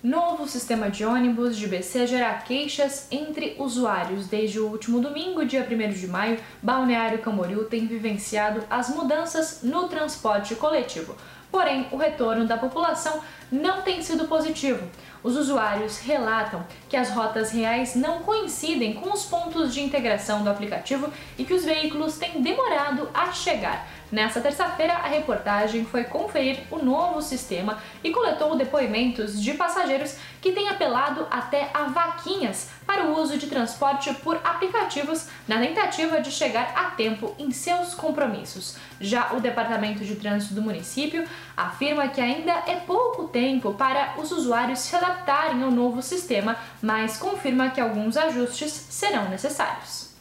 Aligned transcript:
Novo 0.00 0.46
sistema 0.46 0.88
de 0.88 1.04
ônibus 1.04 1.56
de 1.56 1.66
BC 1.66 2.06
gera 2.06 2.32
queixas 2.34 3.08
entre 3.10 3.56
usuários. 3.58 4.28
Desde 4.28 4.60
o 4.60 4.68
último 4.68 5.00
domingo, 5.00 5.44
dia 5.44 5.66
1 5.68 5.90
de 5.92 6.06
maio, 6.06 6.38
Balneário 6.62 7.18
Camboriú 7.18 7.64
tem 7.64 7.84
vivenciado 7.84 8.62
as 8.70 8.90
mudanças 8.90 9.58
no 9.64 9.88
transporte 9.88 10.54
coletivo. 10.54 11.16
Porém, 11.50 11.88
o 11.90 11.96
retorno 11.96 12.46
da 12.46 12.58
população 12.58 13.20
não 13.50 13.82
tem 13.82 14.02
sido 14.02 14.28
positivo. 14.28 14.86
Os 15.22 15.36
usuários 15.36 15.98
relatam 15.98 16.64
que 16.88 16.96
as 16.96 17.10
rotas 17.10 17.50
reais 17.50 17.96
não 17.96 18.20
coincidem 18.20 18.94
com 18.94 19.12
os 19.12 19.24
pontos 19.24 19.74
de 19.74 19.82
integração 19.82 20.44
do 20.44 20.50
aplicativo 20.50 21.12
e 21.36 21.44
que 21.44 21.54
os 21.54 21.64
veículos 21.64 22.18
têm 22.18 22.40
demorado 22.40 23.08
a 23.12 23.32
chegar. 23.32 23.86
Nessa 24.10 24.40
terça-feira, 24.40 24.94
a 24.94 25.08
reportagem 25.08 25.84
foi 25.84 26.04
conferir 26.04 26.60
o 26.70 26.78
novo 26.78 27.20
sistema 27.20 27.78
e 28.02 28.10
coletou 28.10 28.56
depoimentos 28.56 29.42
de 29.42 29.52
passageiros 29.54 30.16
que 30.40 30.52
têm 30.52 30.68
apelado 30.68 31.26
até 31.30 31.68
a 31.74 31.84
vaquinhas 31.84 32.70
o 33.04 33.20
uso 33.20 33.38
de 33.38 33.46
transporte 33.46 34.12
por 34.14 34.40
aplicativos 34.44 35.26
na 35.46 35.58
tentativa 35.58 36.20
de 36.20 36.30
chegar 36.30 36.72
a 36.74 36.90
tempo 36.90 37.34
em 37.38 37.50
seus 37.50 37.94
compromissos. 37.94 38.76
Já 39.00 39.32
o 39.32 39.40
Departamento 39.40 40.04
de 40.04 40.16
Trânsito 40.16 40.54
do 40.54 40.62
município 40.62 41.26
afirma 41.56 42.08
que 42.08 42.20
ainda 42.20 42.52
é 42.66 42.76
pouco 42.76 43.28
tempo 43.28 43.74
para 43.74 44.14
os 44.18 44.32
usuários 44.32 44.80
se 44.80 44.96
adaptarem 44.96 45.62
ao 45.62 45.70
novo 45.70 46.02
sistema, 46.02 46.56
mas 46.82 47.16
confirma 47.16 47.70
que 47.70 47.80
alguns 47.80 48.16
ajustes 48.16 48.72
serão 48.90 49.28
necessários. 49.28 50.17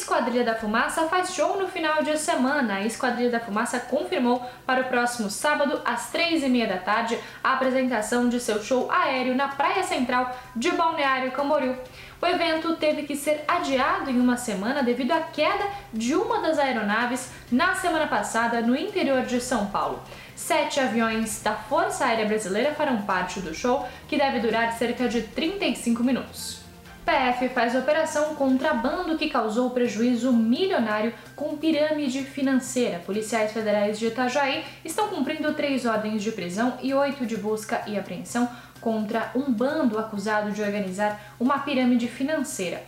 Esquadrilha 0.00 0.42
da 0.42 0.54
Fumaça 0.54 1.06
faz 1.08 1.34
show 1.34 1.58
no 1.60 1.68
final 1.68 2.02
de 2.02 2.16
semana. 2.16 2.76
A 2.76 2.86
Esquadrilha 2.86 3.30
da 3.30 3.38
Fumaça 3.38 3.78
confirmou 3.78 4.42
para 4.66 4.80
o 4.80 4.84
próximo 4.84 5.28
sábado, 5.28 5.82
às 5.84 6.10
três 6.10 6.42
e 6.42 6.48
meia 6.48 6.66
da 6.66 6.78
tarde, 6.78 7.18
a 7.44 7.52
apresentação 7.52 8.26
de 8.26 8.40
seu 8.40 8.62
show 8.62 8.90
aéreo 8.90 9.34
na 9.34 9.48
Praia 9.48 9.82
Central 9.82 10.34
de 10.56 10.70
Balneário 10.70 11.30
Camboriú. 11.32 11.76
O 12.20 12.26
evento 12.26 12.76
teve 12.76 13.02
que 13.02 13.14
ser 13.14 13.44
adiado 13.46 14.10
em 14.10 14.18
uma 14.18 14.38
semana 14.38 14.82
devido 14.82 15.12
à 15.12 15.20
queda 15.20 15.68
de 15.92 16.14
uma 16.14 16.40
das 16.40 16.58
aeronaves 16.58 17.30
na 17.52 17.74
semana 17.74 18.06
passada 18.06 18.62
no 18.62 18.74
interior 18.74 19.22
de 19.22 19.38
São 19.38 19.66
Paulo. 19.66 20.02
Sete 20.34 20.80
aviões 20.80 21.42
da 21.42 21.52
Força 21.52 22.06
Aérea 22.06 22.24
Brasileira 22.24 22.74
farão 22.74 23.02
parte 23.02 23.38
do 23.40 23.54
show, 23.54 23.86
que 24.08 24.16
deve 24.16 24.40
durar 24.40 24.72
cerca 24.72 25.06
de 25.08 25.22
35 25.22 26.02
minutos. 26.02 26.69
PF 27.10 27.48
faz 27.48 27.74
operação 27.74 28.36
contrabando 28.36 29.18
que 29.18 29.28
causou 29.28 29.70
prejuízo 29.70 30.32
milionário 30.32 31.12
com 31.34 31.56
pirâmide 31.56 32.22
financeira. 32.22 33.00
Policiais 33.00 33.50
federais 33.50 33.98
de 33.98 34.06
Itajaí 34.06 34.64
estão 34.84 35.08
cumprindo 35.08 35.52
três 35.54 35.84
ordens 35.84 36.22
de 36.22 36.30
prisão 36.30 36.78
e 36.80 36.94
oito 36.94 37.26
de 37.26 37.36
busca 37.36 37.82
e 37.88 37.98
apreensão 37.98 38.48
contra 38.80 39.32
um 39.34 39.52
bando 39.52 39.98
acusado 39.98 40.52
de 40.52 40.62
organizar 40.62 41.34
uma 41.40 41.58
pirâmide 41.58 42.06
financeira. 42.06 42.80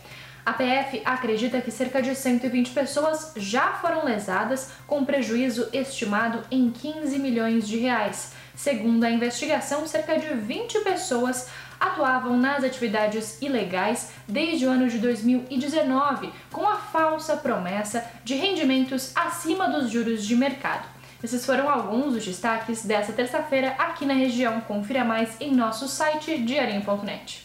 A 0.45 0.53
PF 0.53 1.01
acredita 1.03 1.59
que 1.59 1.71
cerca 1.71 2.01
de 2.01 2.15
120 2.15 2.71
pessoas 2.71 3.33
já 3.35 3.73
foram 3.73 4.05
lesadas, 4.05 4.71
com 4.87 5.03
prejuízo 5.03 5.67
estimado 5.73 6.43
em 6.49 6.69
15 6.69 7.19
milhões 7.19 7.67
de 7.67 7.77
reais. 7.77 8.33
Segundo 8.55 9.03
a 9.03 9.09
investigação, 9.09 9.87
cerca 9.87 10.17
de 10.17 10.27
20 10.33 10.81
pessoas 10.81 11.47
atuavam 11.83 12.37
nas 12.37 12.63
atividades 12.63 13.41
ilegais 13.41 14.11
desde 14.27 14.65
o 14.65 14.69
ano 14.69 14.87
de 14.87 14.97
2019, 14.99 16.31
com 16.51 16.67
a 16.67 16.77
falsa 16.77 17.35
promessa 17.35 18.05
de 18.23 18.35
rendimentos 18.35 19.11
acima 19.15 19.67
dos 19.67 19.91
juros 19.91 20.25
de 20.25 20.35
mercado. 20.35 20.87
Esses 21.21 21.45
foram 21.45 21.69
alguns 21.69 22.13
dos 22.13 22.25
destaques 22.25 22.83
dessa 22.83 23.13
terça-feira 23.13 23.75
aqui 23.77 24.05
na 24.05 24.13
região. 24.13 24.61
Confira 24.61 25.03
mais 25.03 25.39
em 25.39 25.53
nosso 25.53 25.87
site 25.87 26.37
diarinho.net. 26.37 27.43